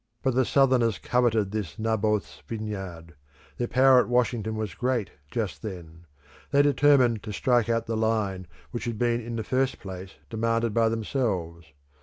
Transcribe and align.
But 0.23 0.33
the 0.33 0.45
Southerners 0.45 0.97
coveted 0.97 1.51
this 1.51 1.77
Naboth's 1.77 2.41
vineyard; 2.47 3.13
their 3.57 3.67
power 3.67 3.99
at 3.99 4.07
Washington 4.09 4.55
was 4.55 4.73
great 4.73 5.11
just 5.29 5.61
then; 5.61 6.07
they 6.49 6.63
determined 6.63 7.21
to 7.21 7.31
strike 7.31 7.69
out 7.69 7.85
the 7.85 7.95
line 7.95 8.47
which 8.71 8.85
had 8.85 8.97
been 8.97 9.21
in 9.21 9.35
the 9.35 9.43
first 9.43 9.77
place 9.77 10.15
demanded 10.27 10.73
by 10.73 10.89
themselves. 10.89 11.67